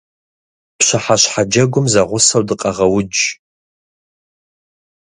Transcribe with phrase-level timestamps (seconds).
[0.77, 3.17] Пщыхьэщхьэ джэгум зэгъусэу дыкъэгъэудж.